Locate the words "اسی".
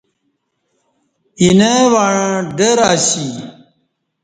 2.91-3.27